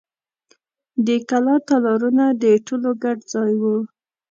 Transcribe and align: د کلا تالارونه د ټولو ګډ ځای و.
د 1.05 1.07
کلا 1.29 1.55
تالارونه 1.67 2.25
د 2.43 2.45
ټولو 2.67 2.89
ګډ 3.03 3.17
ځای 3.33 3.53
و. 3.61 3.63